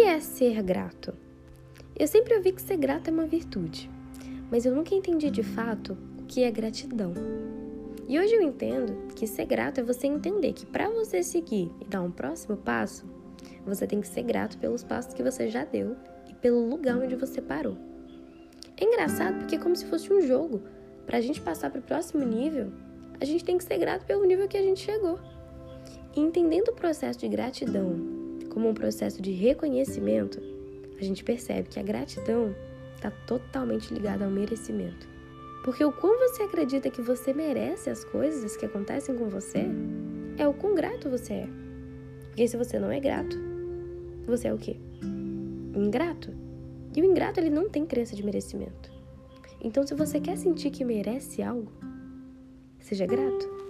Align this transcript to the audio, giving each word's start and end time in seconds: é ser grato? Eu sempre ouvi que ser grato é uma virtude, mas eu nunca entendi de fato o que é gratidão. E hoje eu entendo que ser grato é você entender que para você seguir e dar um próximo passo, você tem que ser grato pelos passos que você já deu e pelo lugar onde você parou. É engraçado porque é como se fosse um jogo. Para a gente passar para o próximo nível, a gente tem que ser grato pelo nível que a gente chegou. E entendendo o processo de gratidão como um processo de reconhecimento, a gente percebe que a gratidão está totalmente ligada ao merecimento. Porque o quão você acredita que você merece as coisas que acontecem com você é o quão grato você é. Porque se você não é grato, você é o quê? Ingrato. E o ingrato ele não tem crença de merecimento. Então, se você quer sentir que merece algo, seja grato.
é 0.00 0.20
ser 0.20 0.62
grato? 0.62 1.12
Eu 1.94 2.06
sempre 2.06 2.34
ouvi 2.34 2.52
que 2.52 2.62
ser 2.62 2.76
grato 2.76 3.08
é 3.08 3.12
uma 3.12 3.26
virtude, 3.26 3.90
mas 4.50 4.64
eu 4.64 4.74
nunca 4.74 4.94
entendi 4.94 5.30
de 5.30 5.42
fato 5.42 5.96
o 6.18 6.22
que 6.24 6.42
é 6.42 6.50
gratidão. 6.50 7.12
E 8.08 8.18
hoje 8.18 8.34
eu 8.34 8.42
entendo 8.42 9.08
que 9.14 9.26
ser 9.26 9.44
grato 9.44 9.80
é 9.80 9.82
você 9.82 10.06
entender 10.06 10.54
que 10.54 10.64
para 10.64 10.88
você 10.88 11.22
seguir 11.22 11.70
e 11.80 11.84
dar 11.84 12.00
um 12.00 12.10
próximo 12.10 12.56
passo, 12.56 13.04
você 13.66 13.86
tem 13.86 14.00
que 14.00 14.08
ser 14.08 14.22
grato 14.22 14.56
pelos 14.58 14.82
passos 14.82 15.14
que 15.14 15.22
você 15.22 15.48
já 15.48 15.64
deu 15.64 15.94
e 16.28 16.34
pelo 16.34 16.68
lugar 16.68 16.96
onde 16.96 17.14
você 17.14 17.42
parou. 17.42 17.76
É 18.78 18.84
engraçado 18.84 19.40
porque 19.40 19.56
é 19.56 19.58
como 19.58 19.76
se 19.76 19.84
fosse 19.84 20.12
um 20.12 20.22
jogo. 20.22 20.62
Para 21.04 21.18
a 21.18 21.20
gente 21.20 21.40
passar 21.40 21.70
para 21.70 21.80
o 21.80 21.84
próximo 21.84 22.24
nível, 22.24 22.72
a 23.20 23.24
gente 23.24 23.44
tem 23.44 23.58
que 23.58 23.64
ser 23.64 23.78
grato 23.78 24.06
pelo 24.06 24.24
nível 24.24 24.48
que 24.48 24.56
a 24.56 24.62
gente 24.62 24.80
chegou. 24.80 25.18
E 26.16 26.20
entendendo 26.20 26.68
o 26.68 26.74
processo 26.74 27.18
de 27.18 27.28
gratidão 27.28 28.21
como 28.52 28.68
um 28.68 28.74
processo 28.74 29.22
de 29.22 29.32
reconhecimento, 29.32 30.38
a 31.00 31.02
gente 31.02 31.24
percebe 31.24 31.70
que 31.70 31.80
a 31.80 31.82
gratidão 31.82 32.54
está 32.94 33.10
totalmente 33.10 33.92
ligada 33.92 34.26
ao 34.26 34.30
merecimento. 34.30 35.08
Porque 35.64 35.82
o 35.82 35.90
quão 35.90 36.18
você 36.18 36.42
acredita 36.42 36.90
que 36.90 37.00
você 37.00 37.32
merece 37.32 37.88
as 37.88 38.04
coisas 38.04 38.54
que 38.56 38.66
acontecem 38.66 39.16
com 39.16 39.28
você 39.28 39.64
é 40.36 40.46
o 40.46 40.52
quão 40.52 40.74
grato 40.74 41.08
você 41.08 41.32
é. 41.32 41.48
Porque 42.26 42.46
se 42.46 42.56
você 42.56 42.78
não 42.78 42.90
é 42.90 43.00
grato, 43.00 43.38
você 44.26 44.48
é 44.48 44.54
o 44.54 44.58
quê? 44.58 44.76
Ingrato. 45.74 46.30
E 46.94 47.00
o 47.00 47.04
ingrato 47.06 47.40
ele 47.40 47.50
não 47.50 47.70
tem 47.70 47.86
crença 47.86 48.14
de 48.14 48.22
merecimento. 48.22 48.92
Então, 49.62 49.86
se 49.86 49.94
você 49.94 50.20
quer 50.20 50.36
sentir 50.36 50.70
que 50.70 50.84
merece 50.84 51.42
algo, 51.42 51.72
seja 52.80 53.06
grato. 53.06 53.61